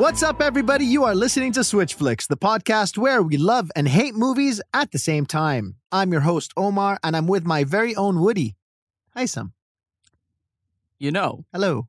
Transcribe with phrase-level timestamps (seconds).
[0.00, 0.86] What's up, everybody?
[0.86, 4.92] You are listening to Switch Flicks, the podcast where we love and hate movies at
[4.92, 5.76] the same time.
[5.92, 8.56] I'm your host, Omar, and I'm with my very own Woody.
[9.14, 9.52] Hi, Sam.
[10.98, 11.88] You know, Hello.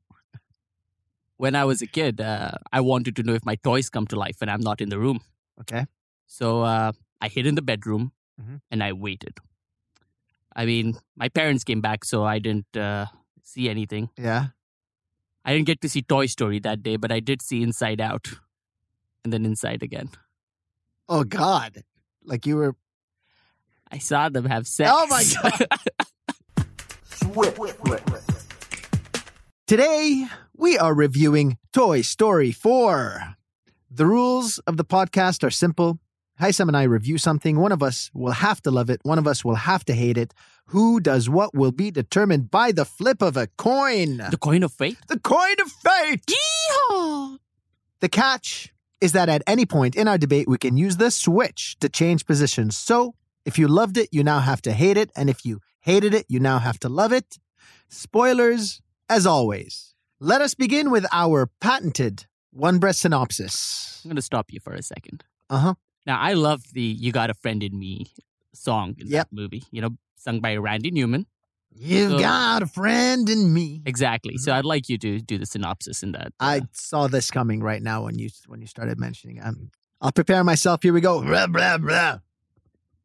[1.38, 4.18] when I was a kid, uh, I wanted to know if my toys come to
[4.18, 5.21] life when I'm not in the room.
[5.62, 5.86] Okay.
[6.28, 6.91] So uh,
[7.21, 8.59] I hid in the bedroom Mhm.
[8.72, 9.38] and I waited.
[10.53, 13.05] I mean, my parents came back, so I didn't uh,
[13.41, 14.09] see anything.
[14.17, 14.48] Yeah.
[15.44, 18.27] I didn't get to see Toy Story that day, but I did see Inside Out
[19.23, 20.09] and then Inside again.
[21.09, 21.84] Oh, God.
[22.23, 22.76] Like you were.
[23.91, 24.90] I saw them have sex.
[24.94, 26.66] Oh, my God.
[27.04, 27.59] Swift,
[29.67, 33.36] Today, we are reviewing Toy Story 4.
[33.89, 36.00] The rules of the podcast are simple.
[36.39, 37.59] Hysum and I review something.
[37.59, 40.17] One of us will have to love it, one of us will have to hate
[40.17, 40.34] it.
[40.72, 44.17] Who does what will be determined by the flip of a coin.
[44.31, 44.97] the coin of fate?
[45.09, 46.22] The coin of fate!
[46.25, 47.39] Yeehaw!
[48.00, 51.75] The catch is that at any point in our debate, we can use the switch
[51.81, 52.78] to change positions.
[52.78, 55.11] So if you loved it, you now have to hate it.
[55.13, 57.38] And if you hated it, you now have to love it.
[57.89, 59.94] Spoilers, as always.
[60.22, 64.00] Let us begin with our patented one breath synopsis.
[64.06, 65.25] I'm going to stop you for a second.
[65.50, 65.73] Uh huh.
[66.06, 68.08] Now, I love the You Got a Friend in Me
[68.53, 69.30] song in Yep.
[69.30, 71.25] that movie, you know, sung by Randy Newman.
[71.73, 73.81] You've So- got a friend in me.
[73.85, 74.38] Exactly.
[74.38, 76.27] So I'd like you to do the synopsis in that.
[76.39, 79.38] uh, I saw this coming right now when you when you started mentioning.
[79.38, 79.44] it.
[79.45, 80.83] I'm, I'll prepare myself.
[80.83, 81.22] Here we go.
[81.22, 82.19] Blah blah blah.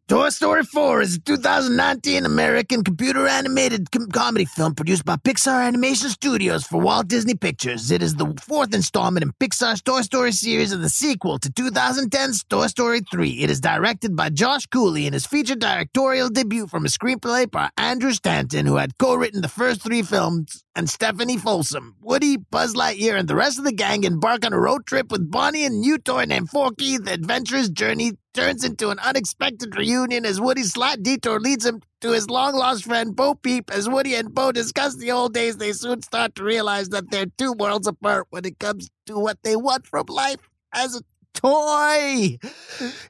[0.08, 5.66] Toy Story 4 is a 2019 American computer animated com- comedy film produced by Pixar
[5.66, 7.90] Animation Studios for Walt Disney Pictures.
[7.90, 12.44] It is the fourth installment in Pixar's Toy Story series and the sequel to 2010's
[12.44, 13.30] Toy Story 3.
[13.42, 17.70] It is directed by Josh Cooley and his featured directorial debut from a screenplay by
[17.76, 21.96] Andrew Stanton, who had co-written the first three films, and Stephanie Folsom.
[22.02, 25.30] Woody, Buzz Lightyear, and the rest of the gang embark on a road trip with
[25.30, 26.98] Bonnie and a new toy named Forky.
[26.98, 32.12] The adventurous journey turns into an unexpected reunion as Woody's slight detour leads him to
[32.12, 33.70] his long-lost friend Bo Peep.
[33.72, 37.26] As Woody and Bo discuss the old days, they soon start to realize that they're
[37.38, 41.00] two worlds apart when it comes to what they want from life as a
[41.32, 42.36] toy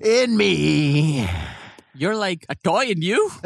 [0.01, 1.29] in me.
[1.97, 3.29] You're like a toy in you?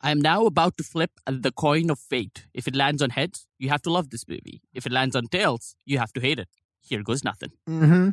[0.00, 2.46] I am now about to flip the coin of fate.
[2.54, 4.62] If it lands on heads, you have to love this movie.
[4.72, 6.48] If it lands on tails, you have to hate it.
[6.80, 7.50] Here goes nothing.
[7.68, 8.10] mm-hmm.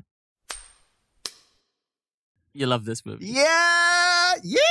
[2.53, 3.25] You love this movie.
[3.25, 4.34] Yeah!
[4.41, 4.62] Yeah!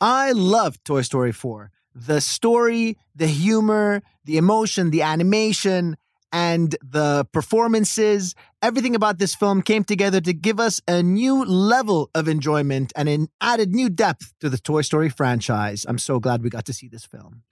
[0.00, 1.70] I love Toy Story 4.
[1.94, 5.96] The story, the humor, the emotion, the animation,
[6.32, 12.10] and the performances, everything about this film came together to give us a new level
[12.14, 15.84] of enjoyment and an added new depth to the Toy Story franchise.
[15.88, 17.42] I'm so glad we got to see this film.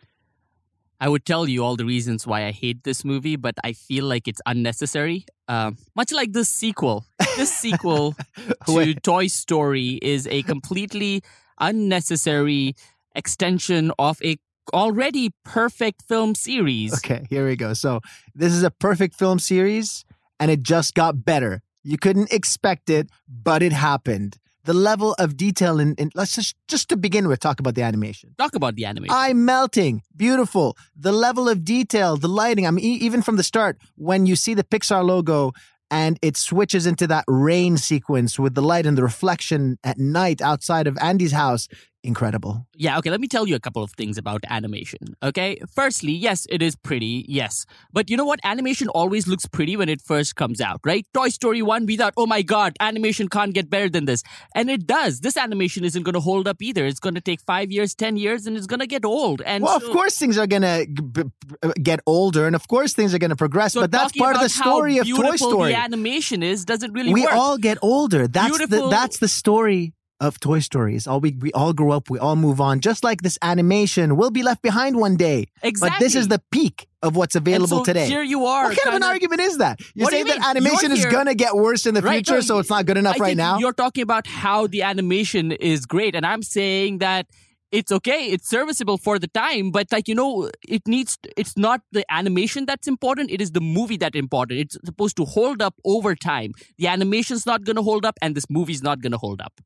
[1.01, 4.05] I would tell you all the reasons why I hate this movie, but I feel
[4.05, 5.27] like it's unnecessary.
[5.47, 7.07] Um, much like this sequel.
[7.37, 8.17] This sequel
[8.67, 11.23] to Toy Story is a completely
[11.61, 12.75] unnecessary
[13.15, 14.39] extension of a
[14.73, 16.95] already perfect film series.
[16.95, 17.75] Okay, here we go.
[17.75, 18.01] So
[18.35, 20.05] this is a perfect film series,
[20.41, 21.63] and it just got better.
[21.83, 24.39] You couldn't expect it, but it happened.
[24.65, 27.83] The level of detail in, in let's just just to begin with, talk about the
[27.83, 28.35] animation.
[28.37, 29.17] Talk about the animation.
[29.17, 30.77] I'm melting, beautiful.
[30.95, 32.67] The level of detail, the lighting.
[32.67, 35.53] I mean, e- even from the start, when you see the Pixar logo
[35.91, 40.43] and it switches into that rain sequence with the light and the reflection at night
[40.43, 41.67] outside of Andy's house,
[42.05, 42.67] incredible.
[42.75, 45.17] Yeah, okay, let me tell you a couple of things about animation.
[45.23, 47.67] Okay, firstly, yes, it is pretty, yes.
[47.93, 48.41] But you know what?
[48.45, 51.05] Animation always looks pretty when it first comes out, right?
[51.13, 54.23] Toy Story 1, we thought, oh my god, animation can't get better than this.
[54.55, 55.21] And it does.
[55.21, 56.87] This animation isn't going to hold up either.
[56.87, 59.43] It's going to take five years, 10 years, and it's going to get old.
[59.43, 62.69] And Well, so- of course things are gonna g- b- b- get older, and of
[62.69, 63.73] course things are gonna progress.
[63.75, 65.73] so but that's part of the story of Toy Story.
[65.73, 67.33] The animation is doesn't really We work.
[67.33, 68.27] all get older.
[68.29, 71.07] That's the that's the story of Toy Stories.
[71.07, 72.81] All we we all grow up, we all move on.
[72.81, 75.47] Just like this animation we'll be left behind one day.
[75.63, 75.97] exactly.
[75.97, 78.07] But this is the peak of what's available so today.
[78.09, 78.65] Here you are.
[78.69, 79.81] what kind of an kinda- argument is that?
[79.95, 82.41] You're What you saying that animation is gonna get worse in the Right, future, no,
[82.41, 83.59] so it's not good enough I right think now.
[83.59, 87.27] You're talking about how the animation is great, and I'm saying that
[87.71, 91.17] it's okay, it's serviceable for the time, but like you know, it needs.
[91.37, 94.59] It's not the animation that's important; it is the movie that's important.
[94.61, 96.53] It's supposed to hold up over time.
[96.79, 99.61] The animation's not going to hold up, and this movie's not going to hold up.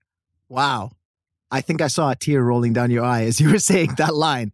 [0.53, 0.91] Wow.
[1.51, 4.15] I think I saw a tear rolling down your eye as you were saying that
[4.15, 4.53] line.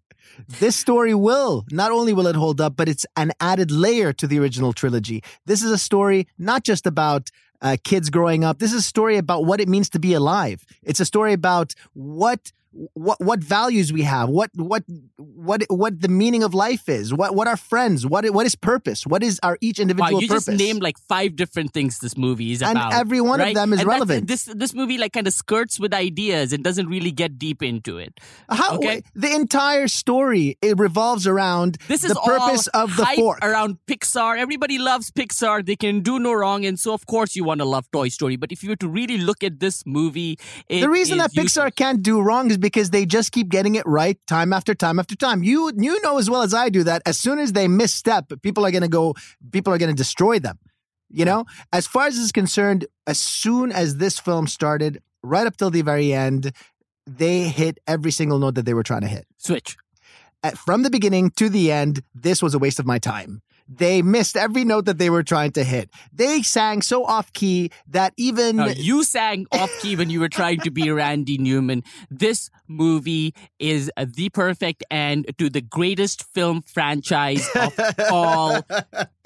[0.60, 4.28] This story will, not only will it hold up, but it's an added layer to
[4.28, 5.24] the original trilogy.
[5.46, 7.30] This is a story not just about
[7.60, 8.60] uh, kids growing up.
[8.60, 10.64] This is a story about what it means to be alive.
[10.84, 12.52] It's a story about what
[12.94, 14.84] what what values we have, what what
[15.16, 19.06] what what the meaning of life is, what what are friends, what what is purpose,
[19.06, 20.46] what is our each individual wow, you purpose.
[20.46, 22.92] just named like five different things this movie is and about.
[22.92, 23.48] And every one right?
[23.48, 24.28] of them is And relevant.
[24.28, 27.98] This this movie like kind of skirts with ideas and doesn't really get deep into
[27.98, 28.20] it.
[28.48, 29.02] How okay.
[29.14, 33.38] the entire story it revolves around This is the purpose all of the hype fork.
[33.42, 34.38] around Pixar.
[34.38, 35.66] Everybody loves Pixar.
[35.66, 38.36] They can do no wrong, and so of course you want to love Toy Story.
[38.36, 40.38] But if you were to really look at this movie,
[40.68, 41.74] the reason that Pixar useless.
[41.76, 45.16] can't do wrong is because they just keep getting it right time after time after
[45.16, 45.42] time.
[45.42, 48.64] You you know as well as I do that as soon as they misstep, people
[48.64, 49.14] are going to go
[49.52, 50.58] people are going to destroy them.
[51.10, 51.46] You know?
[51.72, 55.82] As far as is concerned, as soon as this film started, right up till the
[55.82, 56.52] very end,
[57.06, 59.26] they hit every single note that they were trying to hit.
[59.38, 59.76] switch.
[60.42, 63.42] At, from the beginning to the end, this was a waste of my time.
[63.68, 65.90] They missed every note that they were trying to hit.
[66.12, 70.28] They sang so off key that even Now, you sang off key when you were
[70.30, 71.82] trying to be Randy Newman.
[72.10, 77.78] This movie is the perfect end to the greatest film franchise of
[78.10, 78.62] all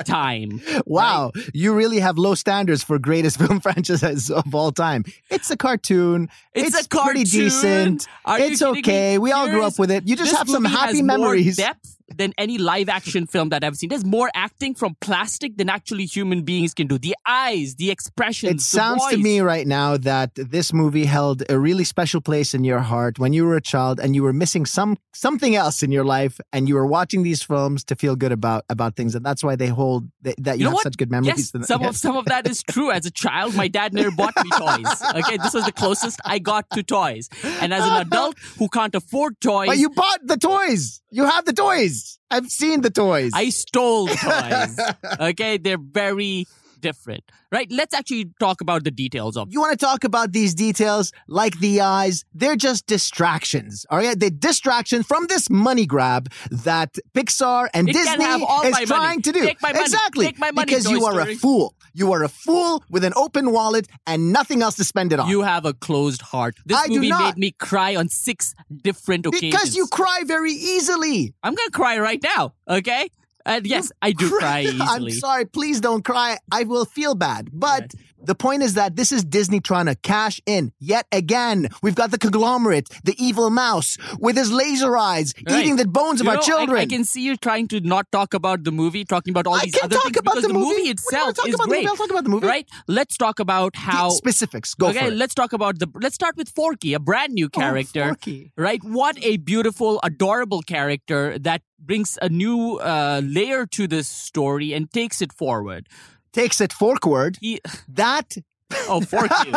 [0.05, 0.61] time.
[0.87, 5.05] Wow, you really have low standards for greatest film franchises of all time.
[5.31, 6.29] It's a cartoon.
[6.55, 7.15] It's, It's a cartoon.
[7.15, 8.07] pretty decent.
[8.25, 8.81] Are it's kidding me?
[8.81, 9.19] okay.
[9.19, 10.07] We all grew up with it.
[10.07, 11.57] You just have some happy memories.
[11.57, 13.89] Depth than any live action film that I've seen.
[13.91, 16.99] There's more acting from plastic than actually human beings can do.
[16.99, 18.53] The eyes, the expressions.
[18.53, 22.65] It sounds to me right now that this movie held a really special place in
[22.65, 25.93] your heart when you were a child and you were missing some something else in
[25.93, 29.25] your life and you were watching these films to feel good about about things and
[29.25, 30.83] that's why they hold that, that you, You know have what?
[30.85, 31.37] such good memories.
[31.39, 31.63] Yes, to them.
[31.65, 32.91] some of some of that is true.
[32.91, 35.03] As a child, my dad never bought me toys.
[35.15, 37.29] Okay, this was the closest I got to toys.
[37.61, 41.02] And as an adult who can't afford toys, But you bought the toys.
[41.13, 42.19] You have the toys.
[42.31, 43.33] I've seen the toys.
[43.35, 44.15] I stole the
[45.07, 45.21] toys.
[45.21, 46.47] Okay, they're very
[46.83, 47.25] different.
[47.51, 47.69] Right?
[47.71, 51.55] Let's actually talk about the details of you want to talk about these details like
[51.61, 57.69] the eyes they're just distractions all right they're distractions from this money grab that pixar
[57.75, 58.87] and It disney have all is my money.
[58.87, 59.85] trying to do Take my money.
[59.85, 61.33] exactly Take my money, because you are Story.
[61.35, 65.13] a fool you are a fool with an open wallet and nothing else to spend
[65.13, 66.55] it on You have a closed heart.
[66.67, 68.55] This I do movie made me cry on six
[68.89, 69.53] different occasions.
[69.53, 72.55] because you cry very easily I'm gonna cry right now.
[72.69, 73.09] Okay.
[73.45, 76.39] And yes, I do cry I'm sorry, please don't cry.
[76.51, 77.51] I will feel bad.
[77.53, 77.93] But
[78.25, 81.69] the point is that this is Disney trying to cash in yet again.
[81.83, 85.59] We've got the conglomerate, the evil mouse with his laser eyes, Right.
[85.61, 86.79] eating the bones of You our know, I- children.
[86.81, 89.65] I, can see you trying to not talk about the movie, talking about all I
[89.65, 90.83] these other talk things about because the movie.
[90.83, 91.79] What itself is about the great.
[91.79, 91.89] movie?
[91.89, 92.47] I'll talk about the movie.
[92.47, 92.69] Right?
[92.89, 94.09] Let's talk about The how.
[94.11, 94.75] specifics.
[94.75, 95.15] Go okay, for it.
[95.15, 95.89] let's talk about the.
[96.01, 98.03] Let's start with Forky, a brand new character.
[98.03, 98.53] Oh, Forky.
[98.57, 98.83] Right?
[98.85, 104.91] What a beautiful, adorable character that brings a new uh, layer to this story and
[104.93, 105.89] takes it forward.
[106.33, 107.39] Takes it forkward.
[107.41, 108.37] He, That
[108.89, 109.53] oh, Forky.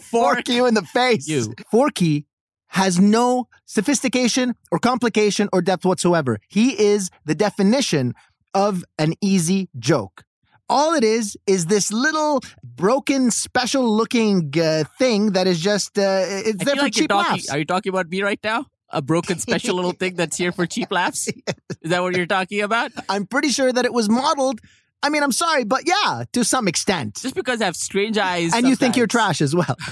[0.02, 1.28] fork you in the face.
[1.28, 1.54] You.
[1.70, 2.26] Forky
[2.68, 6.38] has no sophistication or complication or depth whatsoever.
[6.48, 8.14] He is the definition
[8.54, 10.24] of an easy joke.
[10.70, 16.02] All it is is this little broken, special looking uh, thing that is just, uh,
[16.02, 17.32] there for like cheap talking.
[17.32, 17.50] laughs.
[17.50, 18.66] Are you talking about me right now?
[18.90, 21.28] A broken special little thing that's here for cheap laughs?
[21.82, 22.90] Is that what you're talking about?
[23.10, 24.60] I'm pretty sure that it was modeled.
[25.02, 27.20] I mean, I'm sorry, but yeah, to some extent.
[27.20, 28.52] Just because I have strange eyes.
[28.54, 29.76] And you think you're trash as well.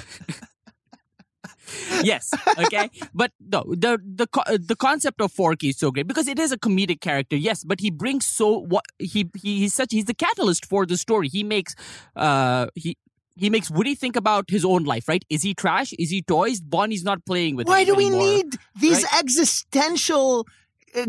[2.03, 6.39] yes okay but no the the the concept of forky is so great because it
[6.39, 10.05] is a comedic character yes but he brings so what he, he he's such he's
[10.05, 11.75] the catalyst for the story he makes
[12.15, 12.97] uh he
[13.39, 15.23] he makes Woody think about his own life, right?
[15.29, 15.93] Is he trash?
[15.99, 16.63] Is he toys?
[16.63, 18.23] Bonnie's not playing with Why do we anymore.
[18.23, 19.19] need these right?
[19.19, 20.47] existential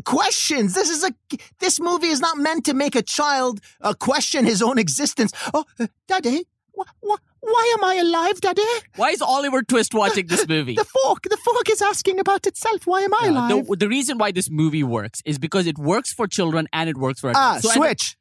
[0.05, 0.73] questions?
[0.73, 1.11] This is a
[1.59, 5.31] this movie is not meant to make a child uh, question his own existence.
[5.53, 6.45] Oh, uh, Daddy,
[6.77, 8.61] wh- wh- why am I alive, Daddy?
[8.95, 10.75] Why is Oliver Twist watching this movie?
[10.75, 12.85] The fork, the fork is asking about itself.
[12.85, 13.67] Why am I Yeah, alive?
[13.67, 16.97] the, the reason why this movie works is because it works for children and it
[16.97, 17.59] works for ah.
[17.61, 18.17] So, switch.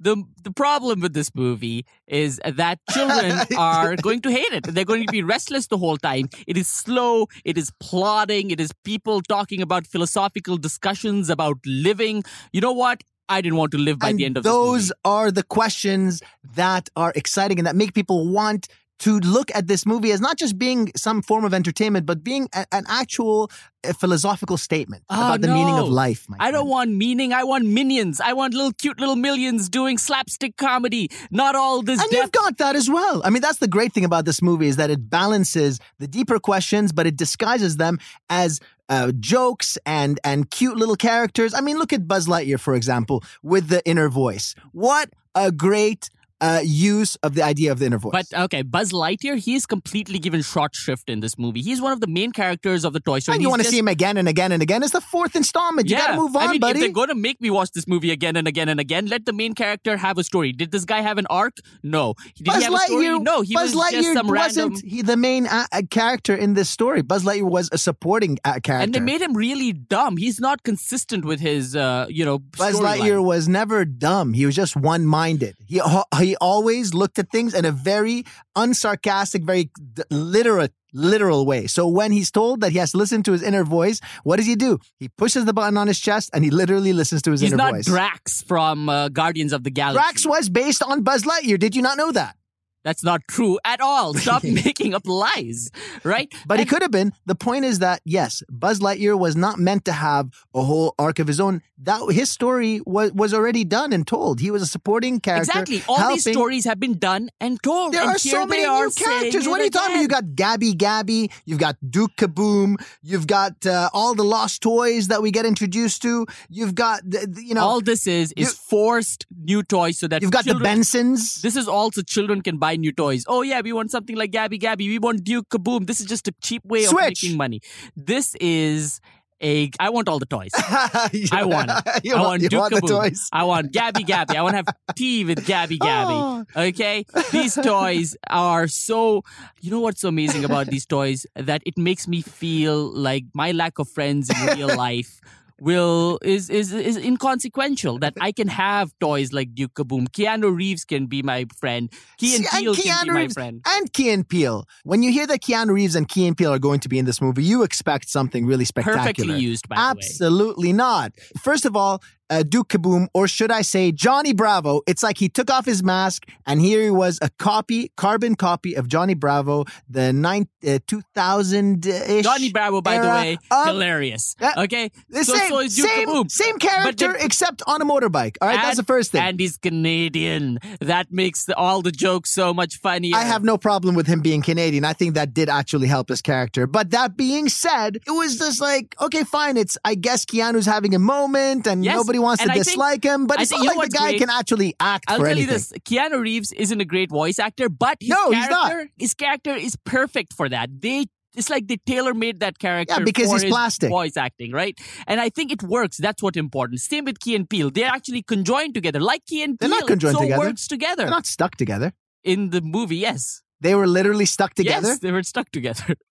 [0.00, 4.64] The the problem with this movie is that children are going to hate it.
[4.64, 6.28] They're going to be restless the whole time.
[6.46, 7.26] It is slow.
[7.44, 8.50] It is plodding.
[8.50, 12.22] It is people talking about philosophical discussions about living.
[12.52, 13.02] You know what?
[13.28, 15.16] I didn't want to live by and the end of those this movie.
[15.16, 16.22] are the questions
[16.54, 18.68] that are exciting and that make people want
[19.00, 22.48] to look at this movie as not just being some form of entertainment, but being
[22.52, 23.50] a- an actual
[23.84, 26.26] uh, philosophical statement Oh, about the meaning of life.
[26.40, 27.32] I don't want meaning.
[27.32, 28.20] I want minions.
[28.20, 31.10] I want little cute little minions doing slapstick comedy.
[31.30, 32.22] Not all this And depth.
[32.22, 33.22] you've got that as well.
[33.24, 36.40] I mean, that's the great thing about this movie is that it balances the deeper
[36.40, 41.54] questions, but it disguises them as uh, jokes and and cute little characters.
[41.54, 44.54] I mean, look at Buzz Lightyear, for example, with the inner voice.
[44.72, 46.08] What a great
[46.40, 48.12] uh, use of the idea of the inner voice.
[48.12, 51.62] But okay, Buzz Lightyear, he's completely given short shrift in this movie.
[51.62, 53.36] He's one of the main characters of the Toy Story.
[53.36, 54.82] and you want to just- see him again and again and again.
[54.82, 55.88] It's the fourth installment.
[55.88, 56.06] You yeah.
[56.06, 56.78] got to move on, I mean, buddy.
[56.78, 59.26] if they're going to make me watch this movie again and again and again, let
[59.26, 60.52] the main character have a story.
[60.52, 61.56] Did this guy have an arc?
[61.82, 62.14] No.
[62.36, 63.04] Did Buzz he have a story?
[63.06, 64.88] Lightyear, No, he Buzz was Lightyear just some wasn't random.
[64.88, 67.02] he the main uh, uh, character in this story.
[67.02, 68.84] Buzz Lightyear was a supporting uh, character.
[68.84, 70.16] And they made him really dumb.
[70.16, 72.76] He's not consistent with his, uh, you know, Buzz.
[72.76, 74.32] Lightyear was never dumb.
[74.34, 75.56] He was just one-minded.
[75.66, 75.80] He
[76.18, 78.24] he always looked at things in a very
[78.56, 81.66] unsarcastic, very d- literal literal way.
[81.66, 84.46] So when he's told that he has to listen to his inner voice, what does
[84.46, 84.78] he do?
[84.98, 87.58] He pushes the button on his chest and he literally listens to his He's inner
[87.58, 87.84] not voice.
[87.84, 89.98] Drax from uh, Guardians of the Galaxy.
[89.98, 91.58] Drax was based on Buzz Lightyear.
[91.58, 92.36] Did you not know that?
[92.84, 94.14] That's not true at all.
[94.24, 95.70] Stop making up lies,
[96.04, 96.32] right?
[96.46, 97.12] But And- could have been.
[97.26, 101.18] The point is that yes, Buzz Lightyear was not meant to have a whole arc
[101.18, 101.62] of his own.
[101.82, 104.40] That his story was was already done and told.
[104.40, 105.50] He was a supporting character.
[105.50, 105.82] Exactly.
[105.88, 107.92] All these stories have been done and told.
[107.92, 109.46] There and are so many are new characters.
[109.46, 110.02] What are you talking about?
[110.02, 115.08] You got Gabby Gabby, you've got Duke Kaboom, you've got uh, all the lost toys
[115.08, 116.26] that we get introduced to.
[116.48, 120.22] You've got the, the- you know, all this is is forced new toys so that
[120.22, 121.40] you've got children, the Bensons.
[121.42, 123.24] This is also children can buy new toys.
[123.28, 124.88] Oh yeah, we want something like Gabby Gabby.
[124.88, 125.86] We want Duke Kaboom.
[125.86, 127.60] This is just a cheap way of making money.
[127.96, 129.00] This is
[129.42, 129.70] a.
[129.78, 130.50] I want all the toys.
[131.12, 132.12] You- I want it.
[132.14, 132.88] I want, Duke want Kaboom.
[132.88, 133.28] toys.
[133.32, 134.36] I want Gabby Gabby.
[134.36, 136.12] I want to have tea with Gabby Gabby.
[136.14, 136.44] Oh.
[136.56, 137.04] Okay?
[137.32, 139.22] These toys are so.
[139.60, 141.24] You know what's so amazing about these toys?
[141.36, 145.20] That it makes me feel like my lack of friends in real life.
[145.60, 150.08] Will is is is inconsequential that I can have toys like Duke Kaboom.
[150.08, 151.92] Keanu Reeves can be my friend.
[152.16, 153.60] Key and Peele can be Keanu my friend.
[153.66, 154.66] And Key and Peele.
[154.84, 157.06] When you hear that Keanu Reeves and Key and Peele are going to be in
[157.06, 159.02] this movie, you expect something really spectacular.
[159.02, 159.86] Perfectly used, by the way.
[159.90, 161.12] Absolutely not.
[161.42, 165.28] First of all, uh, Duke Kaboom, or should I say Johnny Bravo, it's like he
[165.28, 169.64] took off his mask and here he was a copy, carbon copy of Johnny Bravo,
[169.88, 172.24] the nine, uh, 2000-ish.
[172.24, 174.34] Johnny Bravo, by the way, of- hilarious.
[174.40, 174.54] Yeah.
[174.58, 176.30] Okay, The so same, so is Duke same, Kaboom.
[176.30, 178.36] same character they- except on a motorbike.
[178.40, 179.22] All right, that's the first thing.
[179.22, 180.58] And he's Canadian.
[180.80, 183.16] That makes the, all the jokes so much funnier.
[183.16, 184.84] I have no problem with him being Canadian.
[184.84, 186.66] I think that did actually help his character.
[186.66, 189.56] But that being said, it was just like, okay, fine.
[189.56, 192.66] It's, I guess Keanu's having a moment and Yes, nobody wants and to I think-
[192.66, 193.26] dislike him.
[193.26, 194.20] But I it's not like the guy great?
[194.20, 195.48] can actually act I'll for tell anything.
[195.52, 198.72] you this: Keanu Reeves isn't a great voice actor, but his No, he's not.
[198.96, 200.70] his character is perfect for that.
[200.80, 201.06] They
[201.36, 202.94] it's like they tailor made that character.
[202.98, 203.90] Yeah, because he's his plastic.
[203.90, 204.76] voice acting, right?
[205.06, 205.96] And I think it works.
[205.98, 206.80] That's what's important.
[206.80, 207.70] Same with Key and Peele.
[207.70, 210.40] They're actually conjoined together, like Key and Peele, They're not conjoined so together.
[210.40, 211.92] works together They're not stuck together.
[212.24, 212.96] in the movie.
[212.96, 214.88] Yes, They were literally stuck together.
[214.88, 215.94] yes, they were stuck together.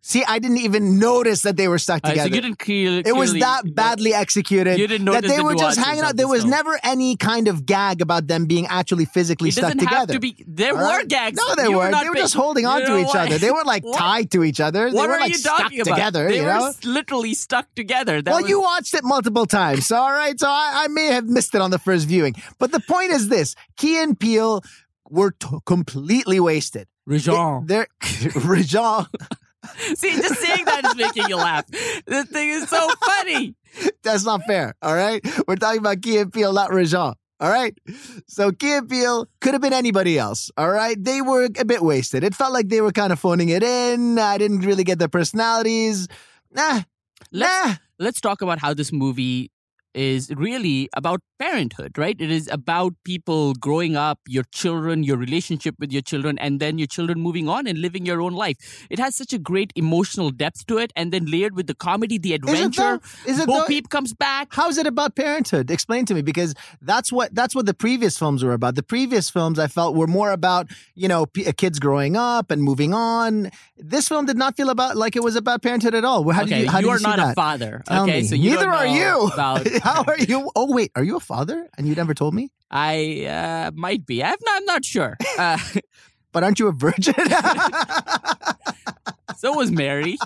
[0.00, 2.28] See, I didn't even notice that they were stuck Uh, so together.
[2.34, 5.54] you didn't clear, it was that badly executed You didn't notice that they the were
[5.56, 6.16] just hanging out.
[6.16, 10.14] There was never any kind of gag about them being actually physically stuck together.
[10.14, 10.42] to be.
[10.46, 11.08] There All were right?
[11.08, 11.36] gags.
[11.36, 13.36] No, they You were They were just holding on You to each other.
[13.38, 14.88] They weren't like tied to each other.
[14.90, 15.84] They What were like you stuck about?
[15.84, 16.28] together.
[16.28, 16.66] They you were know.
[16.68, 18.22] s- literally stuck together.
[18.22, 20.38] That Well, was- you watched it multiple times, so all right.
[20.38, 23.28] So I, I may have missed it on the first viewing, but the point is
[23.28, 24.62] this: Key and Peele
[25.10, 26.86] were t- completely wasted.
[27.04, 27.66] Rajon.
[27.66, 27.88] They're
[28.36, 29.06] Rajon.
[29.94, 31.66] See, just saying that is making you laugh.
[32.06, 33.54] This thing is so funny.
[34.02, 34.74] That's not fair.
[34.82, 37.14] All right, we're talking about Key and Peele, not Rajon.
[37.40, 37.76] All right,
[38.26, 40.50] so Key and Peele could have been anybody else.
[40.56, 42.24] All right, they were a bit wasted.
[42.24, 44.18] It felt like they were kind of phoning it in.
[44.18, 46.08] I didn't really get their personalities.
[46.52, 46.82] Nah,
[47.30, 47.74] Let's, nah.
[47.98, 49.50] let's talk about how this movie
[49.94, 52.16] is really about parenthood, right?
[52.20, 56.78] It is about people growing up, your children, your relationship with your children, and then
[56.78, 58.86] your children moving on and living your own life.
[58.90, 62.18] It has such a great emotional depth to it, and then layered with the comedy,
[62.18, 63.00] the Is it adventure.
[63.24, 63.30] though?
[63.30, 63.66] Is it Bo though?
[63.66, 64.48] Peep comes back.
[64.50, 65.70] How's it about parenthood?
[65.70, 68.74] Explain to me because that's what that's what the previous films were about.
[68.74, 72.62] The previous films I felt were more about you know p- kids growing up and
[72.62, 73.50] moving on.
[73.76, 76.28] This film did not feel about like it was about parenthood at all.
[76.30, 77.32] How okay, did you how you did are you not that?
[77.32, 77.82] a father.
[77.86, 78.26] Tell okay, me.
[78.26, 79.30] so you neither don't are you.
[79.32, 80.50] About, how are you?
[80.56, 81.68] Oh wait, are you a father?
[81.76, 82.50] And you never told me.
[82.70, 84.22] I uh, might be.
[84.22, 85.16] I'm not, I'm not sure.
[85.38, 85.58] Uh,
[86.32, 87.14] But aren't you a virgin?
[89.36, 90.18] so was Mary.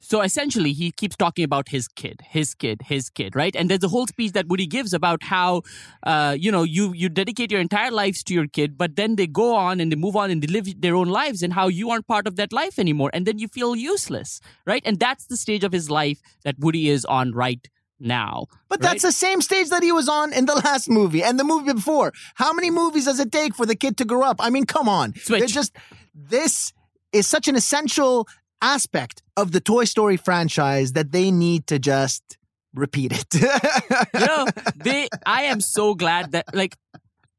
[0.00, 3.54] So essentially, he keeps talking about his kid, his kid, his kid, right?
[3.54, 5.62] And there's a whole speech that Woody gives about how,
[6.02, 9.28] uh, you know, you you dedicate your entire lives to your kid, but then they
[9.28, 11.90] go on and they move on and they live their own lives, and how you
[11.90, 14.82] aren't part of that life anymore, and then you feel useless, right?
[14.84, 17.68] And that's the stage of his life that Woody is on right
[18.00, 18.46] now.
[18.68, 18.90] But right?
[18.90, 21.72] that's the same stage that he was on in the last movie and the movie
[21.72, 22.12] before.
[22.34, 24.36] How many movies does it take for the kid to grow up?
[24.40, 25.14] I mean, come on.
[25.14, 25.40] Switch.
[25.40, 25.76] They're just
[26.14, 26.72] this
[27.12, 28.26] is such an essential
[28.62, 32.38] aspect of the Toy Story franchise that they need to just
[32.74, 33.34] repeat it.
[34.14, 35.08] you know, they.
[35.26, 36.76] I am so glad that like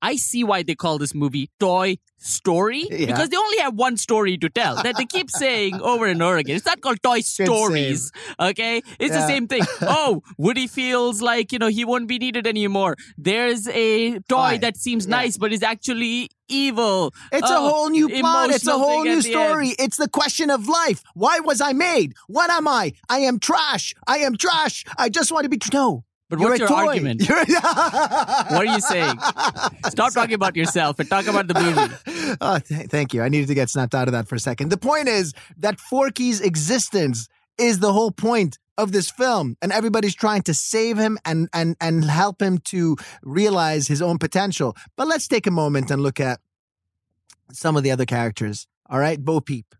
[0.01, 3.07] I see why they call this movie Toy Story Yeah.
[3.07, 6.37] because they only have one story to tell that they keep saying over and over
[6.37, 6.55] again.
[6.55, 8.81] It's not called Toy Stories, okay?
[8.99, 9.63] It's the same thing.
[9.81, 12.95] Oh, Woody feels like, you know, he won't be needed anymore.
[13.17, 14.57] There's a toy Toy.
[14.59, 15.17] that seems Yeah.
[15.17, 17.13] nice but is actually evil.
[17.31, 18.51] It's a Oh, whole new plot.
[18.51, 19.47] It's a whole new the end.
[19.47, 19.69] story.
[19.79, 21.01] It's the question of life.
[21.15, 22.13] Why was I made?
[22.27, 22.93] What am I?
[23.09, 23.93] I am trash.
[24.07, 24.83] I am trash.
[24.97, 25.57] I just want to be.
[25.57, 26.03] Tr- no.
[26.31, 26.87] But You're what's your toy.
[26.87, 27.23] argument?
[27.29, 29.19] What are you saying?
[29.89, 32.37] Stop talking about yourself and talk about the movie.
[32.41, 33.21] oh, th- thank you.
[33.21, 34.69] I needed to get snapped out of that for a second.
[34.69, 40.15] The point is that Forky's existence is the whole point of this film, and everybody's
[40.15, 44.73] trying to save him and and and help him to realize his own potential.
[44.95, 46.39] But let's take a moment and look at
[47.51, 48.67] some of the other characters.
[48.89, 49.75] All right, Bo Peep,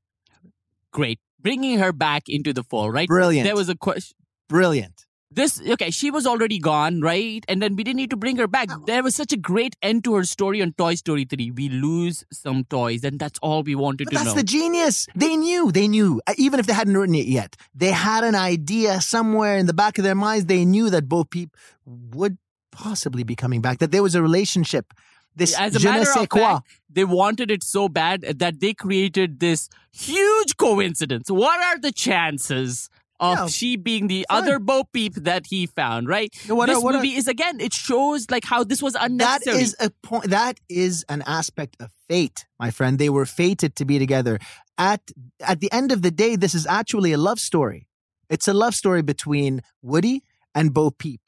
[0.91, 1.19] Great.
[1.39, 3.07] Bringing her back into the fold, right?
[3.07, 4.17] brilliant, There was a question.
[4.49, 5.05] brilliant.
[5.33, 7.43] This okay, she was already gone, right?
[7.47, 8.67] And then we didn't need to bring her back.
[8.85, 11.51] There was such a great end to her story on Toy Story 3.
[11.51, 14.33] We lose some toys, and that's all we wanted But to that's know.
[14.35, 15.07] the genius.
[15.15, 15.71] They knew.
[15.71, 16.21] They knew.
[16.27, 19.73] Uh, Even if they hadn't written it yet, they had an idea somewhere in the
[19.73, 20.47] back of their minds.
[20.47, 22.37] They knew that Bo Peep would
[22.73, 23.77] possibly be coming back.
[23.79, 24.93] That there was a relationship.
[25.33, 26.41] This As a matter of quoi.
[26.41, 31.31] fact, they wanted it so bad that they created this huge coincidence.
[31.31, 32.89] What are the chances
[33.21, 34.43] of Yeah, she being the fine.
[34.43, 36.35] other Bo Peep that he found, right?
[36.47, 39.61] What are- this what are- movie is again, it shows like how this was unnecessary.
[39.61, 40.25] is a point.
[40.31, 42.97] That is an aspect of fate, my friend.
[42.99, 44.39] They were fated to be together.
[44.77, 47.87] At at the end of the day, this is actually a love story.
[48.29, 50.23] It's a love story between Woody
[50.55, 51.21] and Bo Peep,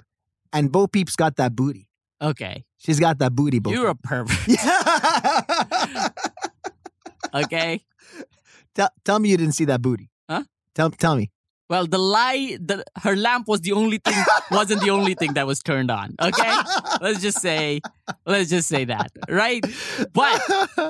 [0.51, 1.87] and Bo Peep's got that booty.
[2.21, 2.65] okay.
[2.77, 3.59] She's got that booty.
[3.59, 4.35] Bo You're a pervert.
[4.47, 6.09] Yeah.
[7.33, 7.81] Okay.
[8.75, 10.09] tell, tell me you didn't see that booty.
[10.29, 10.43] Huh?
[10.75, 11.31] Tell tell me.
[11.69, 15.47] Well, the lie, the her lamp was the only thing, wasn't the only thing that
[15.47, 16.13] was turned on.
[16.21, 16.53] Okay,
[17.01, 17.79] let's just say,
[18.25, 19.63] let's just say that, right?
[20.13, 20.41] But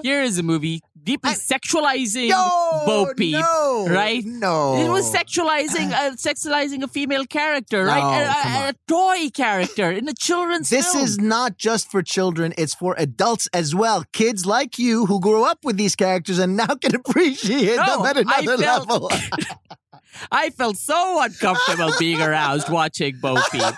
[0.03, 4.24] here is a movie deeply I- sexualizing no, Bo Peep, no, right?
[4.25, 8.00] No, It was sexualizing, uh, sexualizing a female character, right?
[8.01, 11.03] No, A- a, a toy character in a children's This film.
[11.03, 14.05] is not just for children, it's for adults as well.
[14.12, 18.18] Kids like you who grew up with these characters and now can appreciate them at
[18.18, 19.12] another felt- level.
[20.32, 23.64] I felt so uncomfortable being aroused watching Bo Peep.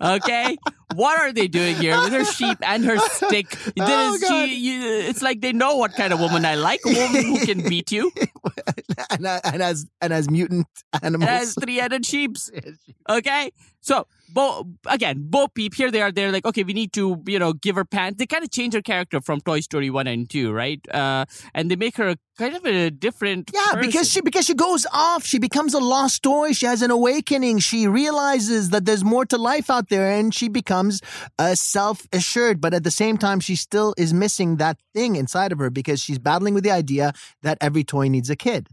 [0.00, 0.58] Okay,
[0.94, 3.56] what are they doing here with her sheep and her stick?
[3.78, 6.80] Oh, she, you, it's like they know what kind of woman I like.
[6.86, 8.10] A woman who can beat you
[9.10, 11.30] and, uh, and as and as mutant and animals.
[11.30, 12.50] has three-headed sheeps.
[13.06, 13.50] Okay,
[13.82, 15.74] so Bo again, Bo Peep.
[15.74, 16.10] Here they are.
[16.10, 18.18] They're like, okay, we need to, you know, give her pants.
[18.18, 20.80] They kind of change her character from Toy Story one and two, right?
[20.90, 23.50] Uh, and they make her kind of a different.
[23.52, 26.52] Yeah, because she because she goes off, she becomes a lost toy.
[26.52, 27.58] She has an awakening.
[27.58, 31.00] She realizes that there's more to life out there, and she becomes
[31.38, 32.60] uh, self assured.
[32.60, 36.00] But at the same time, she still is missing that thing inside of her because
[36.00, 38.68] she's battling with the idea that every toy needs a kid.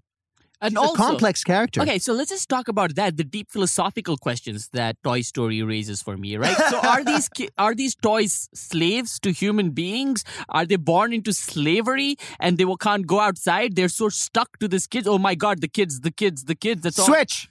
[0.62, 1.82] and She's also, a complex character.
[1.82, 3.18] Okay, so let's just talk about that.
[3.18, 6.58] The deep philosophical questions that Toy Story raises for me, right?
[6.70, 7.28] So are these
[7.66, 10.24] are these toys slaves to human beings?
[10.50, 13.76] Are they born into slavery and they will, can't go outside?
[13.76, 15.08] They're so stuck to this kids.
[15.08, 16.82] Oh my God, the kids, the kids, the kids.
[16.82, 17.06] That's all.
[17.06, 17.50] Switch.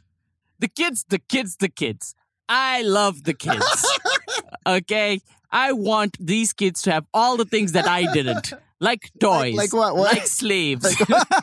[0.64, 2.14] The kids, the kids, the kids.
[2.52, 3.64] I love the kids.
[4.66, 8.52] okay, I want these kids to have all the things that I didn't.
[8.82, 9.56] Like toys.
[9.56, 9.94] like what?
[9.94, 10.14] What?
[10.14, 10.96] Like slaves.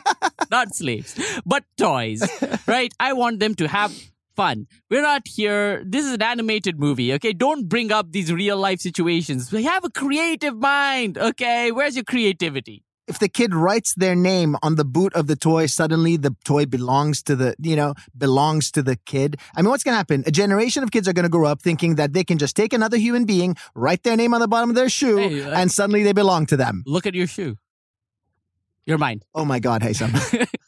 [0.50, 1.14] Not slaves,
[1.46, 2.20] but toys.
[2.66, 2.92] Right?
[2.98, 3.94] I want them to have
[4.34, 4.66] fun.
[4.90, 5.82] We're not here.
[5.84, 7.32] This is an animated movie, okay?
[7.32, 9.50] Don't bring up these real life situations.
[9.52, 11.72] We have a creative mind, okay?
[11.72, 12.84] Where's your creativity?
[13.08, 16.66] If the kid writes their name on the boot of the toy, suddenly the toy
[16.66, 19.38] belongs to the, you know, belongs to the kid.
[19.56, 20.24] I mean, what's going to happen?
[20.26, 22.72] A generation of kids are going to grow up thinking that they can just take
[22.74, 25.72] another human being, write their name on the bottom of their shoe, Hey, uh, and
[25.72, 26.82] suddenly they belong to them.
[26.86, 27.56] Look at your shoe.
[28.84, 29.22] You're mine.
[29.34, 30.12] Oh my God, Hysum.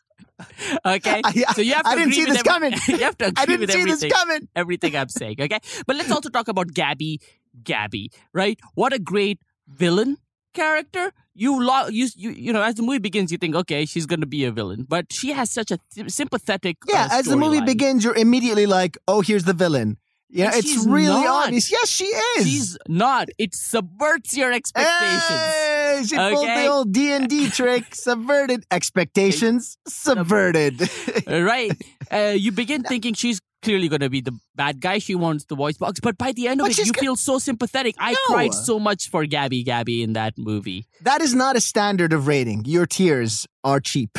[0.85, 1.21] Okay?
[1.23, 2.73] I- so you have to I didn't see this every- coming.
[2.89, 4.09] you have to agree I didn't with see everything.
[4.09, 4.49] this coming.
[4.57, 5.59] everything I'm saying, okay?
[5.87, 7.21] But let's also talk about Gabby.
[7.63, 8.59] Gabby, right?
[8.75, 10.17] What a great villain
[10.53, 11.13] character.
[11.35, 14.21] You, lo- you, you, you know, as the movie begins, you think, okay, she's going
[14.21, 16.77] to be a villain, but she has such a th- sympathetic.
[16.89, 17.67] Yeah, uh, as the movie storyline.
[17.67, 19.97] begins, you're immediately like, oh, here's the villain.
[20.33, 21.47] Yeah, it's really not.
[21.47, 21.73] obvious.
[21.73, 22.47] Yes, she is.
[22.47, 23.31] she's not.
[23.37, 25.23] It subverts your expectations.
[25.29, 27.95] Hey, she pulled the old D and D trick.
[27.95, 29.77] Subverted expectations.
[29.89, 30.83] Subverted.
[31.27, 31.73] Uh, right?
[32.13, 34.99] Uh, you begin thinking she's clearly going to be the bad guy.
[34.99, 37.17] She wants the voice box, but by the end of But it, you go- feel
[37.17, 37.95] so sympathetic.
[37.99, 38.19] I No.
[38.29, 40.87] cried so much for Gabby Gabby in that movie.
[41.03, 42.65] that is not a standard of rating.
[42.65, 44.19] Your tears are cheap.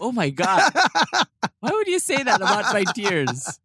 [0.00, 0.72] Oh my god!
[1.60, 3.60] Why would you say that about my tears?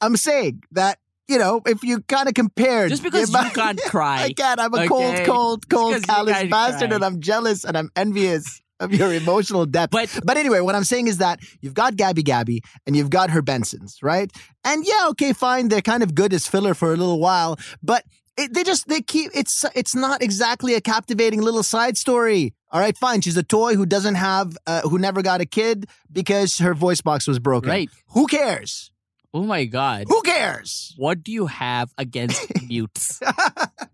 [0.00, 2.90] I'm saying that you know, if you kind of compared.
[2.90, 4.22] Just because you can't cry.
[4.24, 4.60] I can't.
[4.60, 5.24] I'm a cold, okay?
[5.24, 6.96] cold, cold, you callous bastard, cry.
[6.96, 9.92] and I'm jealous and I'm envious of your emotional depth.
[9.92, 13.30] But But anyway, what I'm saying is that you've got Gabby Gabby and you've got
[13.30, 14.30] her Bensons, right?
[14.64, 15.68] And yeah, okay, fine.
[15.68, 18.04] They're kind of good as filler for a little while, but
[18.36, 22.54] it, they just they keep it's it's not exactly a captivating little side story.
[22.70, 23.20] All right, fine.
[23.20, 27.02] She's a toy who doesn't have uh, who never got a kid because her voice
[27.02, 27.70] box was broken.
[27.70, 27.90] right.
[28.08, 28.90] Who cares?
[29.34, 30.06] Oh my god.
[30.08, 30.94] Who cares?
[30.96, 33.20] What do you have against mutes?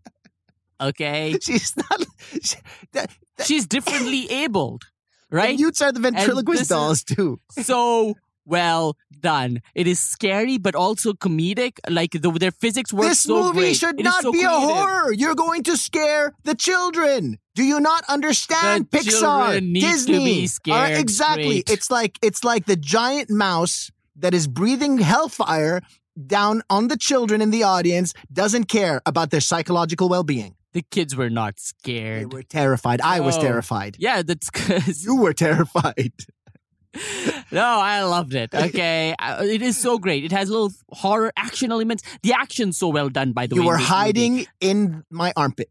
[0.80, 1.36] Okay.
[1.42, 2.04] She's not.
[2.42, 2.56] She,
[2.92, 3.10] that,
[3.44, 4.82] She's differently abled.
[5.30, 5.56] the Right?
[5.58, 7.40] mutes are the ventriloquist is- dolls too.
[7.50, 8.14] so
[8.46, 9.60] well done.
[9.74, 11.78] It is scary but also comedic.
[11.88, 13.76] Like the, their physics work This so movie great.
[13.76, 15.12] should It is not so be a horror.
[15.12, 17.38] You're going to scare the children.
[17.54, 20.18] Do you not understand The Pixar, children need to Disney?
[20.24, 21.60] be All right, scared exactly.
[21.60, 21.70] straight.
[21.70, 25.82] It's like it's like the giant mouse that is breathing hellfire
[26.26, 30.54] down on the children in the audience doesn't care about their psychological well-being.
[30.74, 32.22] The kids were not scared.
[32.22, 33.00] They were terrified.
[33.00, 33.42] I was No.
[33.42, 33.96] terrified.
[33.98, 36.12] Yeah, that's because You were terrified.
[37.52, 38.54] no, I loved it.
[38.54, 40.24] Okay, Uh, it is so great.
[40.24, 42.02] It has little horror action elements.
[42.22, 43.66] The action's so well done, by the You way.
[43.66, 43.88] in were this movie.
[43.94, 45.70] hiding in my armpit.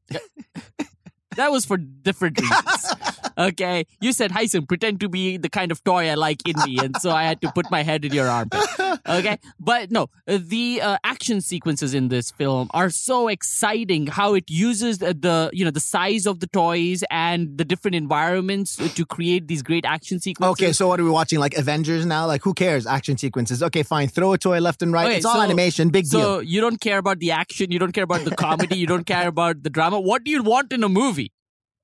[1.36, 2.94] That was for different reasons.
[3.38, 6.80] Okay, you said, "Hysum, pretend to be the kind of toy I like in me,"
[6.80, 8.62] and so I had to put my head in your armpit.
[9.08, 14.08] Okay, but no, uh, the uh, action sequences in this film are so exciting.
[14.08, 17.96] How it uses the, the you know the size of the toys and the different
[17.96, 20.52] environments to create these great action sequences.
[20.54, 21.40] Okay, so what are we watching?
[21.40, 22.26] Like Avengers now?
[22.26, 22.88] Like who cares?
[22.88, 23.62] Action sequences.
[23.62, 24.08] Okay, fine.
[24.08, 25.08] Throw a toy left and right.
[25.08, 25.90] Okay, it's all so- animation.
[25.90, 26.22] Big deal.
[26.22, 29.06] So you don't care about the action, you don't care about the comedy, you don't
[29.06, 30.00] care about the drama.
[30.00, 31.32] What do you want in a movie?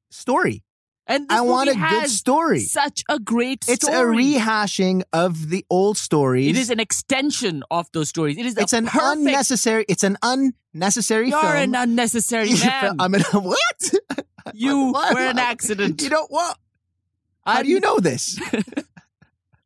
[0.10, 0.64] Story.
[1.06, 2.62] And I want a good story.
[2.62, 3.74] Such a great story.
[3.76, 6.48] It's a rehashing of the old stories.
[6.48, 8.38] It is an extension of those stories.
[8.38, 9.04] It is It's an perfect.
[9.18, 9.86] unnecessary.
[9.90, 11.54] It's an unnecessary You're film.
[11.56, 12.96] an unnecessary man.
[13.00, 13.94] I'm an what?
[14.54, 16.02] you were an accident.
[16.02, 16.58] You know what?
[17.46, 18.40] How Un- do you know this?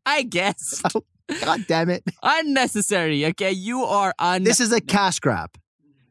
[0.06, 1.04] I guess oh,
[1.42, 2.04] God damn it!
[2.24, 3.26] unnecessary.
[3.28, 4.44] Okay, you are un.
[4.44, 5.52] This is a cash grab.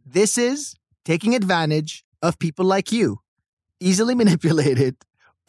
[0.04, 3.20] This is taking advantage of people like you,
[3.80, 4.96] easily manipulated,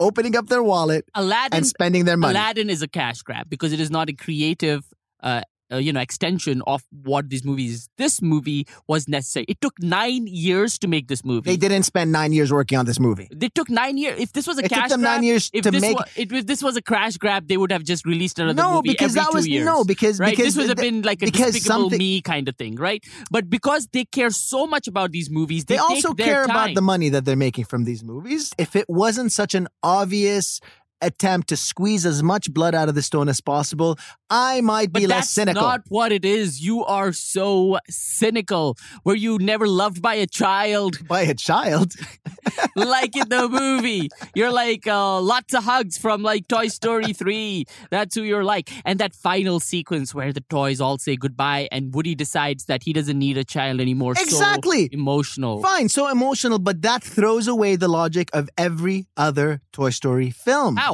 [0.00, 1.58] opening up their wallet Aladdin.
[1.58, 2.32] and spending their money.
[2.32, 4.84] Aladdin is a cash grab because it is not a creative.
[5.22, 7.88] Uh, uh, you know, extension of what this movie is.
[7.98, 9.44] This movie was necessary.
[9.48, 11.50] It took nine years to make this movie.
[11.50, 13.28] They didn't spend nine years working on this movie.
[13.34, 14.18] They took nine years.
[14.18, 15.96] If this was a It cash took them grab, nine years if to this make.
[15.98, 18.90] was, if this was a crash grab, they would have just released another no, movie
[18.90, 19.64] because every that two was years.
[19.64, 20.30] no, because right?
[20.30, 23.04] because this would have been like a because despicable something- me kind of thing, right?
[23.30, 26.56] But because they care so much about these movies, they, they also care time.
[26.56, 28.52] about the money that they're making from these movies.
[28.58, 30.60] If it wasn't such an obvious
[31.00, 33.98] attempt to squeeze as much blood out of the stone as possible,
[34.30, 35.62] I might be But less that's cynical.
[35.62, 36.60] not what it is.
[36.60, 38.76] You are so cynical.
[39.04, 41.92] Were you never loved by a child by a child.
[42.76, 44.08] like in the movie?
[44.34, 47.64] You're like uh, lots of hugs from like Toy Story 3.
[47.90, 48.70] That's who you're like.
[48.84, 52.92] And that final sequence where the toys all say goodbye and Woody decides that he
[52.92, 54.14] doesn't need a child anymore.
[54.16, 54.88] So Exactly.
[54.92, 55.62] emotional.
[55.62, 60.76] Fine, so emotional, but that throws away the logic of every other Toy Story film.
[60.76, 60.87] How?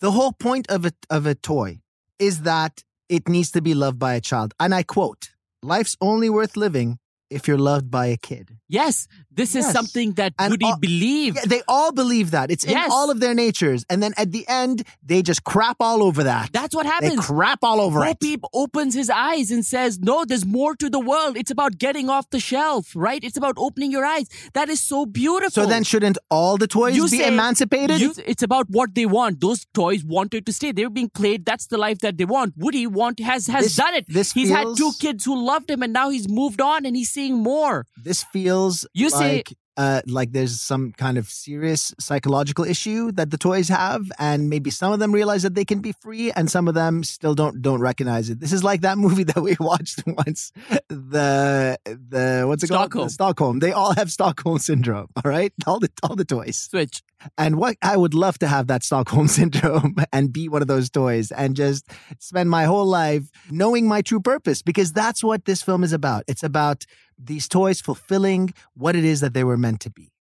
[0.00, 1.80] The whole point of a of a toy
[2.18, 4.54] is that it needs to be loved by a child.
[4.60, 5.30] And I quote,
[5.62, 6.98] life's only worth living
[7.30, 8.56] if you're loved by a kid.
[8.70, 11.36] Yes, this is something that And Woody all- believed.
[11.36, 12.50] Yeah, they all believe that.
[12.50, 13.84] It's in all of their natures.
[13.88, 16.50] And then at the end, they just crap all over that.
[16.52, 17.24] That's what they happens.
[17.24, 18.20] crap all over Bo it.
[18.20, 21.36] Peep opens his eyes and says, No, there's more to the world.
[21.38, 23.22] It's about getting off the shelf, right?
[23.24, 24.28] It's about opening your eyes.
[24.52, 25.62] That is so beautiful.
[25.62, 28.00] So then shouldn't all the toys You be emancipated?
[28.00, 29.40] You- it's about what they want.
[29.40, 30.72] Those toys wanted to stay.
[30.72, 31.46] They were being played.
[31.46, 32.54] That's the life that they want.
[32.56, 34.04] Woody want has has This- done it.
[34.08, 37.10] this he's had two kids who loved him, and now he's moved on and he's
[37.18, 37.84] seeing more.
[38.04, 43.38] this feels You like uh, like there's some kind of serious psychological issue that the
[43.38, 46.66] toys have, and maybe some of them realize that they can be free, and some
[46.66, 48.40] of them still don't don't recognize it.
[48.40, 50.50] This is like that movie that we watched once,
[50.88, 52.90] the the what's it Stockholm.
[52.90, 53.10] called?
[53.12, 53.58] Stockholm.
[53.60, 55.08] They all have Stockholm syndrome.
[55.16, 56.56] All right, all the all the toys.
[56.58, 57.02] Switch.
[57.36, 60.90] And what I would love to have that Stockholm syndrome and be one of those
[60.90, 61.86] toys and just
[62.18, 66.22] spend my whole life knowing my true purpose because that's what this film is about.
[66.28, 66.84] It's about
[67.18, 70.12] these toys fulfilling what it is that they were meant to be.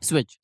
[0.00, 0.38] Switch.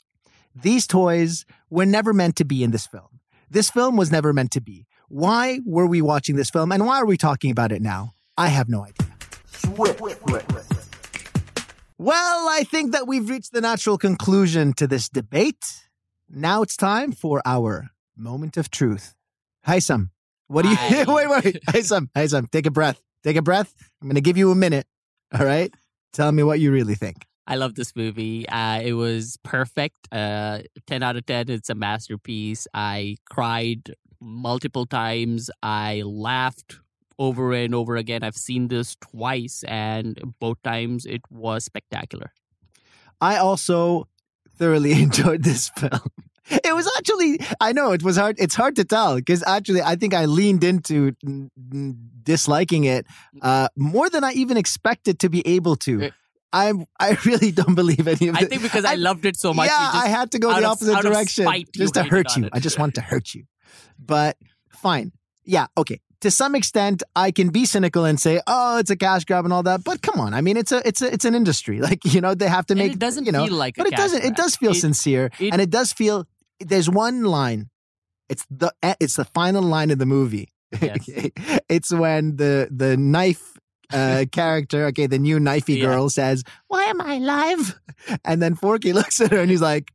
[0.54, 3.20] These toys were never meant to be in this film.
[3.48, 4.86] This film was never meant to be.
[5.08, 8.12] Why were we watching this film and why are we talking about it now?
[8.36, 9.08] I have no idea.
[11.98, 15.82] Well, I think that we've reached the natural conclusion to this debate.
[16.30, 19.14] Now it's time for our moment of truth.
[19.66, 20.10] Hysum,
[20.46, 20.76] what do you
[21.08, 23.02] wait, wait, Hysum, Hysum, take a breath.
[23.22, 23.74] Take a breath.
[24.00, 24.86] I'm gonna give you a minute.
[25.38, 25.72] All right,
[26.12, 27.26] tell me what you really think.
[27.46, 28.48] I love this movie.
[28.48, 29.96] Uh, it was perfect.
[30.12, 31.50] Uh, 10 out of 10.
[31.50, 32.68] It's a masterpiece.
[32.72, 35.50] I cried multiple times.
[35.62, 36.78] I laughed
[37.18, 38.22] over and over again.
[38.22, 42.32] I've seen this twice, and both times it was spectacular.
[43.20, 44.08] I also
[44.56, 46.00] thoroughly enjoyed this film.
[46.50, 48.36] It was actually, I know it was hard.
[48.38, 51.12] It's hard to tell because actually, I think I leaned into
[52.22, 53.06] disliking it
[53.42, 56.02] uh, more than I even expected to be able to.
[56.02, 56.10] Eh.
[56.52, 58.42] I I really don't believe any of it.
[58.42, 59.68] I think because I, I- loved it so much.
[59.68, 62.48] yeah, just- I had to go the opposite of direction spite, just to hurt you.
[62.52, 63.44] I just want to hurt you.
[63.98, 64.36] But
[64.70, 65.12] fine.
[65.44, 66.00] Yeah, okay.
[66.22, 69.54] To some extent, I can be cynical and say, "Oh, it's a cash grab and
[69.54, 71.80] all that." But come on, I mean, it's a it's a it's an industry.
[71.88, 73.80] Like you know, they have to and make it doesn't you know, feel like a
[73.82, 74.24] but it doesn't.
[74.24, 76.26] It does feel It- sincere, it- and it does feel.
[76.60, 77.70] There's one line.
[78.28, 80.48] It's the it's the final line of the movie.
[80.80, 81.08] Yes.
[81.68, 83.58] It's when the the knife
[83.92, 85.86] uh, character, okay, the new knifey Yeah.
[85.86, 87.80] girl says, "Why am I alive?"
[88.24, 89.90] And then Forky looks at her and he's like,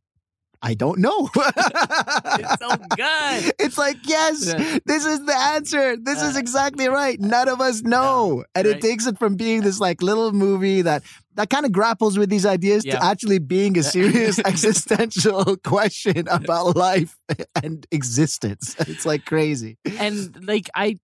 [0.61, 3.53] "I don't know." It's so good.
[3.59, 4.79] It's like, yes, Yeah.
[4.85, 5.95] this is the answer.
[5.95, 7.19] This is Uh, exactly right.
[7.19, 8.43] None of us know.
[8.53, 11.03] and it takes it from being this like little movie that
[11.35, 12.99] that kind of grapples with these ideas Yeah.
[12.99, 17.15] to actually being a serious existential question about life
[17.63, 18.75] and existence.
[18.87, 19.77] It's like crazy.
[19.99, 20.17] and
[20.47, 20.99] like I,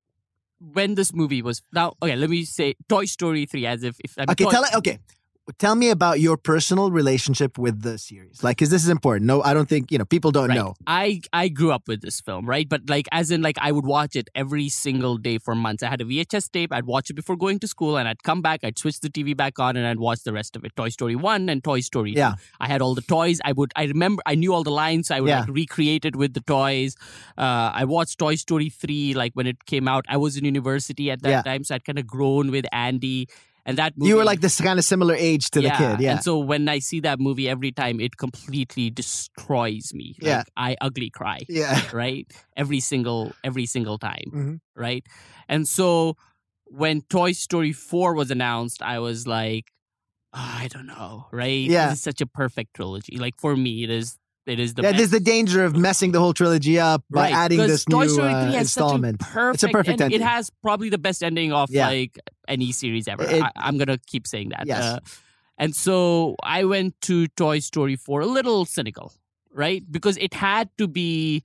[0.60, 4.14] when this movie was now okay, let me say Toy Story three as if if
[4.18, 4.76] I'm Okay, Toy- tell it.
[4.76, 5.00] Okay,
[5.58, 8.44] tell me about your personal relationship with the series.
[8.44, 9.26] Like, because this is important.
[9.28, 10.56] No, I don't think you know people don't Right.
[10.56, 10.76] know.
[10.88, 12.68] I I grew up with this film, right?
[12.68, 15.84] But like as in like I would watch it every single day for months.
[15.84, 16.72] I had a VHS tape.
[16.74, 18.62] I'd watch it before going to school, and I'd come back.
[18.64, 20.76] I'd switch the TV back on, and I'd watch the rest of it.
[20.76, 22.14] Toy Story one and Toy Story.
[22.14, 22.20] 2.
[22.20, 22.34] Yeah.
[22.60, 23.40] I had all the toys.
[23.46, 23.72] I would.
[23.76, 24.22] I remember.
[24.26, 25.08] I knew all the lines.
[25.08, 25.42] So I would Yeah.
[25.42, 26.96] like recreate it with the toys.
[27.38, 30.06] Uh, I watched Toy Story three like when it came out.
[30.10, 31.42] I was in university at that Yeah.
[31.42, 33.28] time, so I'd kind of grown with Andy.
[33.66, 36.00] And that movie, You were like this kind of similar age to the kid.
[36.02, 36.12] Yeah.
[36.14, 40.16] And so when I see that movie every time, it completely destroys me.
[40.20, 40.44] Like, Yeah.
[40.58, 41.82] I ugly cry yeah.
[41.94, 42.26] right
[42.58, 44.60] every single every single time Mhm.
[44.76, 45.06] right
[45.48, 46.16] and so
[46.66, 49.66] when toy story 4 was announced i was like
[50.34, 51.90] "Ah, i don't know right Yeah.
[51.90, 54.92] this is such a perfect trilogy like for me it is it is the yeah,
[54.94, 58.10] there's the danger of messing the whole trilogy up by Right, adding this Toy new
[58.10, 59.20] Story uh, 3 has installment.
[59.20, 60.06] Perfect It's a perfect ending.
[60.06, 60.22] ending.
[60.22, 61.88] It has probably the best ending of Yeah.
[61.88, 63.24] like any series ever.
[63.24, 64.66] It- I, I'm gonna keep saying that.
[64.66, 64.84] Yes.
[64.84, 65.00] Uh,
[65.58, 69.14] and so I went to Toy Story 4 a little cynical,
[69.54, 69.84] right?
[69.92, 71.44] Because it had to be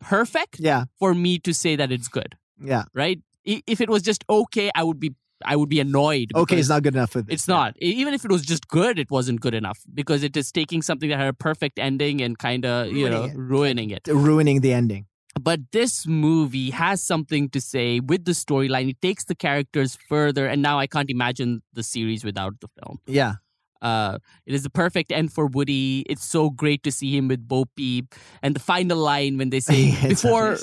[0.00, 2.84] perfect Yeah, for me to say that it's good, yeah.
[2.94, 3.20] right?
[3.44, 6.32] If it was just okay, I would be I would be annoyed.
[6.34, 7.34] Okay, it's not good enough for this.
[7.34, 7.74] It's not.
[7.80, 11.08] Even if it was just good, it wasn't good enough because it is taking something
[11.10, 13.36] that had a perfect ending and kind of you know Ruining it.
[13.36, 14.06] ruining it.
[14.08, 15.06] ruining the ending.
[15.40, 18.88] But this movie has something to say with the storyline.
[18.90, 22.98] It takes the characters further, and now I can't imagine the series without the film.
[23.06, 23.34] Yeah,
[23.82, 26.04] Uh, it is the perfect end for Woody.
[26.08, 29.60] It's so great to see him with Bo Peep, and the final line when they
[29.60, 30.56] say before.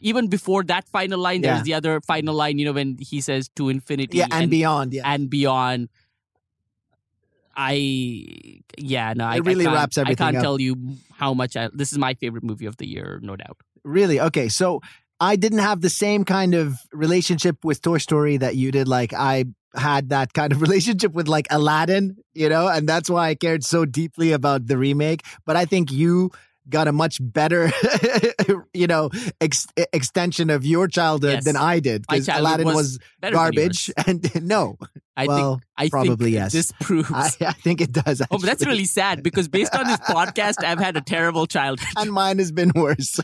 [0.00, 1.54] Even before that final line, Yeah.
[1.54, 2.58] there's the other final line.
[2.58, 4.94] You know when he says to infinity yeah, and, beyond.
[4.94, 5.88] Yeah, and beyond.
[7.56, 10.42] I yeah no I, really I can't, wraps I can't up.
[10.42, 10.76] tell you
[11.12, 13.56] how much I, this is my favorite movie of the year, no doubt.
[13.82, 14.20] really.
[14.20, 14.80] Okay, so
[15.18, 18.86] I didn't have the same kind of relationship with Toy Story that you did.
[18.86, 23.30] Like I had that kind of relationship with like Aladdin, you know, and that's why
[23.30, 25.24] I cared so deeply about the remake.
[25.44, 26.30] But I think you
[26.68, 27.70] got a much better,
[28.74, 31.44] you know, ex- extension of your childhood Yes.
[31.44, 33.90] than I did because Aladdin was was, garbage.
[34.06, 34.76] And no,
[35.16, 36.52] I well, think I probably think yes.
[36.52, 37.10] This proves.
[37.12, 38.20] I, I think it does.
[38.22, 41.88] oh, but that's really sad because based on this podcast, I've had a terrible childhood.
[41.96, 43.20] and mine has been worse.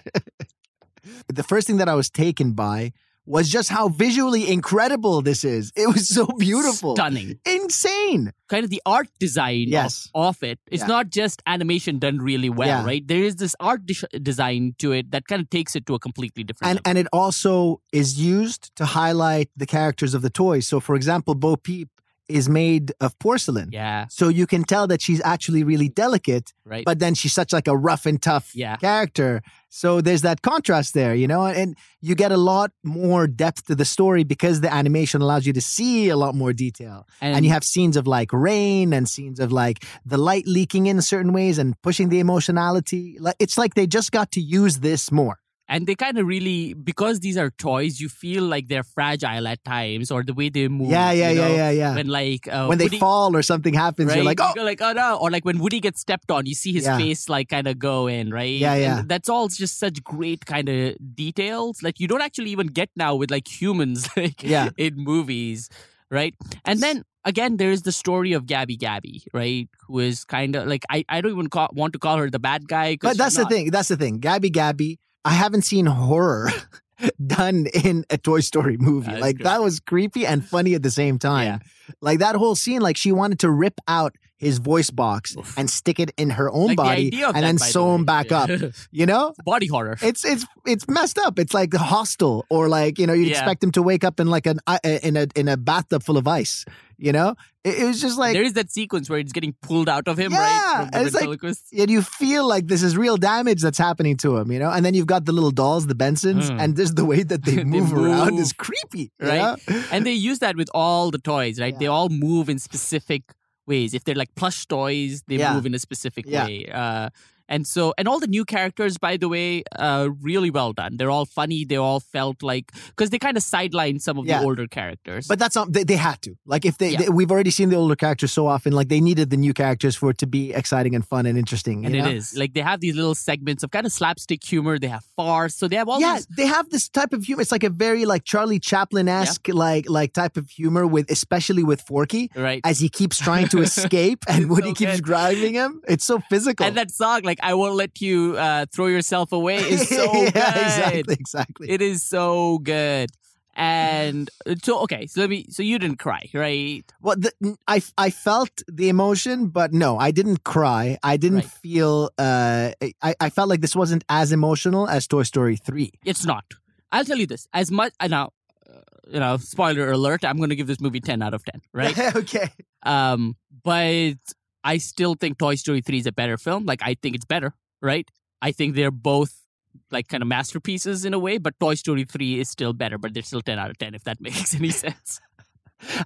[1.28, 2.92] the first thing that I was taken by
[3.26, 5.72] was just how visually incredible this is.
[5.76, 6.94] It was so beautiful.
[6.96, 7.38] Stunning.
[7.46, 8.32] Insane.
[8.48, 10.10] Kind of the art design Yes.
[10.14, 10.58] of, of it.
[10.70, 10.86] It's Yeah.
[10.88, 12.84] not just animation done really well, Yeah.
[12.84, 13.06] right?
[13.06, 15.98] There is this art dis- design to it that kind of takes it to a
[15.98, 16.90] completely different And level.
[16.90, 20.66] and it also is used to highlight the characters of the toys.
[20.66, 21.88] So for example, Bo Peep
[22.28, 23.68] is made of porcelain.
[23.72, 26.84] yeah, So you can tell that she's actually really delicate, right.
[26.84, 28.76] but then she's such like a rough and tough Yeah.
[28.76, 29.42] character.
[29.68, 33.74] So there's that contrast there, you know, and you get a lot more depth to
[33.74, 37.06] the story because the animation allows you to see a lot more detail.
[37.20, 41.02] and, you have scenes of like rain and scenes of like the light leaking in
[41.02, 45.10] certain ways and pushing the emotionality like it's like they just got to use this
[45.12, 49.46] more and they kind of really because these are toys you feel like they're fragile
[49.48, 51.54] at times or the way they move yeah yeah you yeah know?
[51.54, 54.16] yeah yeah when like uh, when they Woody- fall or something happens right?
[54.16, 56.44] you're like oh You go like oh no or like when Woody gets stepped on
[56.46, 56.98] you see his Yeah.
[56.98, 59.02] face like kind of go in right Yeah, And yeah.
[59.06, 63.14] that's all just such great kind of details like you don't actually even get now
[63.14, 64.68] with like humans like Yeah.
[64.76, 65.70] in movies
[66.10, 69.66] right and then again, there is the story of Gabby Gabby, right?
[69.88, 72.38] Who is kind of like I, I don't even call, want to call her the
[72.38, 72.98] bad guy.
[73.00, 73.70] But that's the thing.
[73.70, 74.18] That's the thing.
[74.18, 74.98] Gabby Gabby.
[75.24, 76.50] I haven't seen horror
[77.26, 79.08] done in a Toy Story movie.
[79.10, 81.60] That's like that was creepy and funny at the same time.
[82.00, 85.56] Like that whole scene, like she wanted to rip out his voice box Oof.
[85.56, 87.94] and stick it in her own Like, body of and that, then by the sew
[87.94, 88.50] him back up.
[88.90, 89.32] You know?
[89.44, 89.96] Body horror.
[90.02, 91.38] It's it's it's messed up.
[91.38, 93.38] It's like Hostel, or like you know you'd Yeah.
[93.38, 96.16] expect him to wake up in like an uh, in a in a bathtub full
[96.18, 96.64] of ice.
[96.98, 99.88] You know, it, it was just like there is that sequence where it's getting pulled
[99.88, 100.88] out of him, Yeah, right?
[100.92, 104.50] The it's like- and you feel like this is real damage that's happening to him,
[104.52, 104.70] you know.
[104.70, 106.60] And then you've got the little dolls, the Bensons, Mm.
[106.60, 109.58] and just the way that they They move, around is creepy, right?
[109.68, 109.82] know?
[109.92, 111.72] and they use that with all the toys, right?
[111.74, 111.78] Yeah.
[111.78, 113.22] They all move in specific
[113.66, 113.94] ways.
[113.94, 115.54] If they're like plush toys, they Yeah.
[115.54, 116.44] move in a specific Yeah.
[116.46, 116.66] way.
[116.72, 117.08] Uh,
[117.48, 120.96] and so, and all the new characters, by the way, uh, really well done.
[120.96, 121.64] They're all funny.
[121.64, 124.38] They all felt like because they kind of sidelined some of Yeah.
[124.40, 125.26] the older characters.
[125.26, 126.34] But that's not they, they had to.
[126.46, 126.98] Like if they, Yeah.
[126.98, 129.94] they- we've already seen the older characters so often, like they needed the new characters
[129.96, 131.84] for it to be exciting and fun and interesting.
[131.84, 132.10] and you it know?
[132.10, 134.78] is like they have these little segments of kind of slapstick humor.
[134.78, 136.26] They have farce, so they have all yeah, these.
[136.36, 137.42] they have this type of humor.
[137.42, 141.62] It's like a very like Charlie Chaplin esque like like type of humor with especially
[141.64, 142.60] with Forky Right.
[142.64, 145.04] as he keeps trying to escape and Woody so keeps good.
[145.04, 145.82] grabbing him.
[145.88, 146.64] It's so physical.
[146.66, 150.30] and that song, like "I Won't Let You uh, Throw Yourself Away," is so yeah,
[150.30, 151.08] good.
[151.10, 151.70] exactly, exactly.
[151.70, 153.10] It is so good.
[153.56, 155.46] And uh, so, okay, so let me.
[155.48, 156.82] So you didn't cry, right?
[157.00, 160.98] Well, the, I I felt the emotion, but no, I didn't cry.
[161.04, 161.58] I didn't Right.
[161.62, 162.10] feel.
[162.18, 165.92] Uh, I I felt like this wasn't as emotional as Toy Story three.
[166.04, 166.44] It's not.
[166.90, 167.46] I'll tell you this.
[167.52, 168.30] As much uh, now,
[168.68, 170.24] uh, you know, spoiler alert.
[170.24, 171.96] I'm going to give this movie ten out of ten, right?
[172.16, 172.50] okay.
[172.82, 174.18] um, but
[174.64, 176.64] I still think Toy Story three is a better film.
[176.64, 178.10] Like I think it's better, right?
[178.40, 179.42] I think they're both
[179.90, 182.98] like kind of masterpieces in a way, but Toy Story three is still better.
[182.98, 185.20] But they're still ten out of ten, if that makes any sense.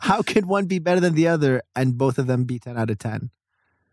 [0.00, 2.90] How could one be better than the other, and both of them be ten out
[2.90, 3.30] of ten?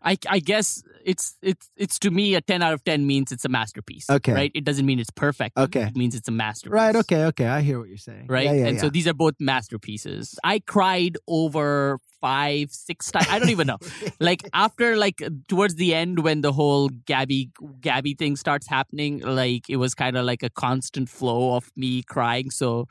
[0.02, 3.44] I, I guess it's it's it's to me a ten out of ten means it's
[3.44, 4.08] a masterpiece.
[4.10, 4.32] Okay.
[4.32, 4.52] Right?
[4.54, 5.56] It doesn't mean it's perfect.
[5.56, 5.82] Okay.
[5.82, 6.74] It means it's a masterpiece.
[6.74, 6.96] Right.
[6.96, 7.24] Okay.
[7.26, 7.46] Okay.
[7.46, 8.26] I hear what you're saying.
[8.28, 8.44] Right?
[8.44, 8.82] Yeah, yeah, and yeah.
[8.82, 10.38] so these are both masterpieces.
[10.44, 13.26] I cried over five, six times.
[13.30, 13.78] I don't even know.
[14.20, 19.68] like after like towards the end when the whole Gabby Gabby thing starts happening, like
[19.68, 22.50] it was kind of like a constant flow of me crying.
[22.50, 22.88] So,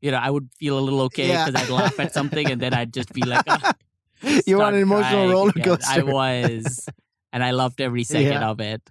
[0.00, 2.74] you know, I would feel a little okay because I'd laugh at something and then
[2.74, 3.74] I'd just be like, "Ah,
[4.46, 5.86] You're on an emotional roller coaster.
[5.88, 6.88] I was,
[7.32, 8.48] and I loved every second Yeah.
[8.48, 8.82] of it.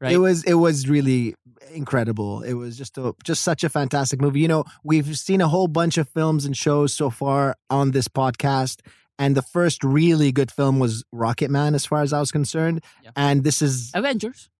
[0.00, 0.12] Right?
[0.12, 1.34] It was it was really
[1.72, 2.42] incredible.
[2.42, 4.40] It was just a just such a fantastic movie.
[4.40, 8.08] You know, we've seen a whole bunch of films and shows so far on this
[8.08, 8.80] podcast.
[9.18, 12.82] And the first really good film was Rocketman, as far as I was concerned.
[13.02, 13.12] Yeah.
[13.16, 14.50] And this is Avengers.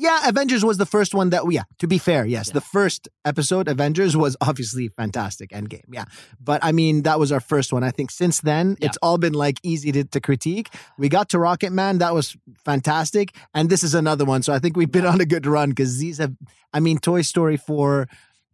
[0.00, 2.48] Yeah, Avengers was the first one that we, yeah, to be fair, yes.
[2.48, 2.54] Yeah.
[2.54, 5.50] The first episode, Avengers, was obviously fantastic.
[5.50, 6.04] Endgame, yeah.
[6.40, 7.82] But I mean, that was our first one.
[7.82, 8.86] I think since then, Yeah.
[8.86, 10.68] it's all been like easy to, to critique.
[10.98, 13.34] We got to Rocketman, that was fantastic.
[13.54, 14.42] And this is another one.
[14.42, 16.34] So I think we've been on a good run because these have
[16.72, 18.06] I mean, Toy Story 4,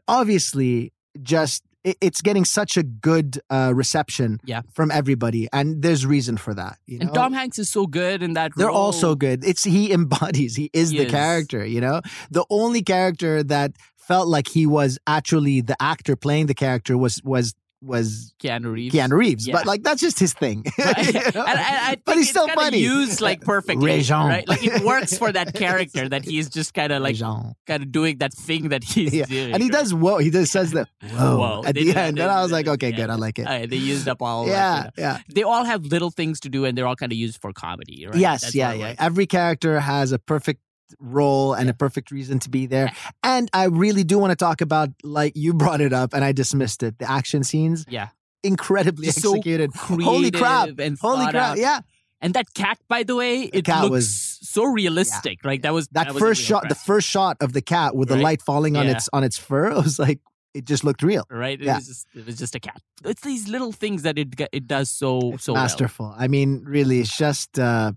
[0.08, 4.62] obviously just it, it's getting such a good uh, reception Yeah.
[4.72, 5.48] from everybody.
[5.52, 6.78] And there's reason for that.
[6.86, 7.06] You know?
[7.06, 8.76] And Tom Hanks is so good in that They're role.
[8.76, 9.44] all so good.
[9.44, 10.56] It's he embodies.
[10.56, 11.10] He is He the is.
[11.12, 11.64] character.
[11.64, 16.54] You know, the only character that felt like he was actually the actor playing the
[16.54, 18.94] character was was was Keanu Reeves.
[18.94, 19.46] Keanu Reeves.
[19.46, 19.52] Yeah.
[19.54, 20.64] But like that's just his thing.
[20.78, 21.06] Right?
[21.06, 21.20] You know?
[21.46, 22.78] and, and I but he's still funny.
[22.78, 24.28] Used like perfectly, Rajon.
[24.28, 24.48] right?
[24.48, 28.18] Like it works for that character that he's just kind of like kind of doing
[28.18, 29.24] that thing that he's Yeah.
[29.26, 29.52] doing.
[29.54, 29.78] And he right?
[29.80, 30.18] does whoa.
[30.18, 31.62] He does says that whoa, Whoa.
[31.66, 32.18] at They the end.
[32.18, 32.96] And I was like, okay, yeah.
[32.96, 33.10] good.
[33.10, 33.46] I like it.
[33.46, 34.46] Uh, they used up all.
[34.48, 35.08] yeah, Like, you know.
[35.10, 35.18] yeah.
[35.34, 38.06] They all have little things to do, and they're all kind of used for comedy,
[38.06, 38.16] right?
[38.16, 38.86] Yes, That's yeah, yeah.
[38.88, 39.02] like.
[39.02, 40.60] Every character has a perfect
[41.00, 42.92] role and a perfect reason to be there.
[43.22, 46.32] And I really do want to talk about, like you brought it up, and I
[46.32, 46.98] dismissed it.
[46.98, 48.08] The action scenes, Yeah.
[48.42, 49.70] incredibly Just so executed.
[49.74, 50.78] Holy crap!
[50.78, 51.56] And Holy crap!
[51.56, 51.80] Yeah,
[52.20, 55.44] And that cat, by the way, it looks was- so realistic.
[55.44, 58.08] Like that was that was first really shot, the first shot of the cat with
[58.08, 58.92] the light falling on Yeah.
[58.96, 60.20] its on its fur, it was like
[60.54, 61.24] it just looked real.
[61.28, 61.60] right?
[61.60, 61.76] It yeah.
[61.76, 62.80] was just it was just a cat.
[63.04, 65.62] It's these little things that it it does so It's so well.
[65.62, 66.14] masterful.
[66.16, 67.92] I mean, really, it's just uh,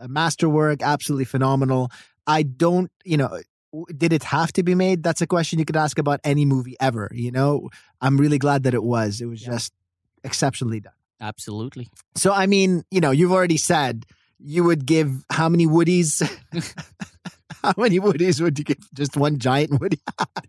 [0.00, 0.82] a masterwork.
[0.82, 1.90] Absolutely phenomenal.
[2.26, 3.40] I don't, you know.
[3.96, 5.02] Did it have to be made?
[5.02, 7.10] That's a question you could ask about any movie ever.
[7.12, 7.70] You know,
[8.00, 9.20] I'm really glad that it was.
[9.20, 9.52] It was Yeah.
[9.52, 9.72] just
[10.22, 10.92] exceptionally done.
[11.20, 11.88] Absolutely.
[12.14, 14.04] So, I mean, you know, you've already said
[14.38, 16.22] you would give how many Woodies?
[17.62, 18.78] how many Woodies would you give?
[18.94, 20.00] Just one giant Woody?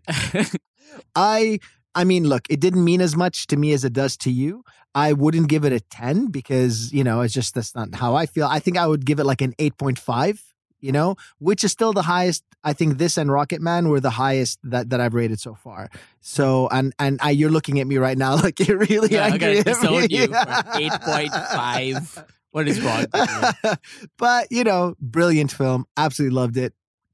[1.14, 1.58] I,
[1.94, 4.62] I mean, look, it didn't mean as much to me as it does to you.
[4.94, 8.26] I wouldn't give it a 10 because, you know, it's just that's not how I
[8.26, 8.46] feel.
[8.46, 10.40] I think I would give it like an 8.5.
[10.86, 12.44] you know, which is still the highest.
[12.64, 15.90] I think this and Rocketman were the highest that, that I've rated so far.
[16.20, 19.32] So, and and I, you're looking at me right now like you're really Yeah, I'm
[19.34, 19.72] angry gonna at me.
[19.72, 22.24] disown you for eight point five.
[22.52, 23.04] What is wrong?
[23.14, 23.72] You?
[24.16, 25.84] but you know, brilliant film.
[25.96, 26.72] Absolutely loved it.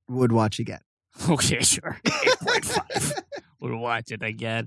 [0.08, 0.80] Would watch again.
[1.28, 1.98] Okay, sure.
[2.06, 3.12] Eight point five.
[3.60, 4.66] We'll watch it again.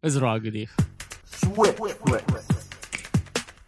[0.00, 0.66] What's wrong with you?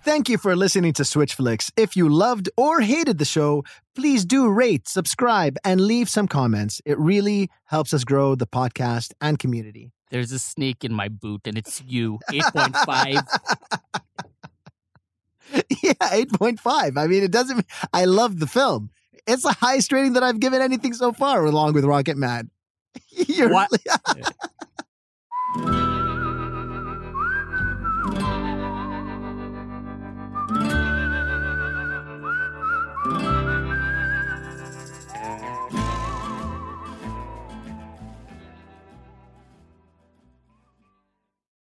[0.04, 1.72] Thank you for listening to Switch Flicks.
[1.78, 6.82] If you loved or hated the show, please do rate, subscribe, and leave some comments.
[6.84, 9.92] It really helps us grow the podcast and community.
[10.10, 12.18] There's a snake in my boot, and it's you.
[12.30, 13.14] Eight point five.
[15.82, 16.98] yeah, 8.5.
[16.98, 18.90] I mean, it doesn't, I love the film.
[19.26, 22.50] It's the highest rating that I've given anything so far, along with Rocketman.
[23.08, 23.70] You're What?